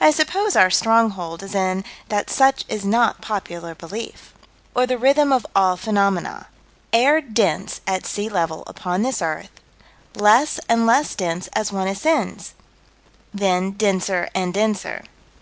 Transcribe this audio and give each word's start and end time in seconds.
I 0.00 0.12
suppose 0.12 0.56
our 0.56 0.70
stronghold 0.70 1.42
is 1.42 1.54
in 1.54 1.84
that 2.08 2.30
such 2.30 2.64
is 2.70 2.86
not 2.86 3.20
popular 3.20 3.74
belief 3.74 4.32
Or 4.74 4.86
the 4.86 4.96
rhythm 4.96 5.30
of 5.30 5.44
all 5.54 5.76
phenomena: 5.76 6.46
Air 6.90 7.20
dense 7.20 7.82
at 7.86 8.06
sea 8.06 8.30
level 8.30 8.64
upon 8.66 9.02
this 9.02 9.20
earth 9.20 9.50
less 10.14 10.58
and 10.70 10.86
less 10.86 11.14
dense 11.14 11.48
as 11.48 11.70
one 11.70 11.86
ascends 11.86 12.54
then 13.34 13.72
denser 13.72 14.30
and 14.34 14.54
denser. 14.54 15.04